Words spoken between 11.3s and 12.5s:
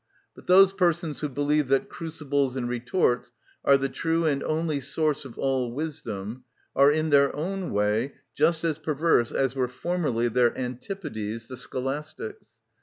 the Scholastics.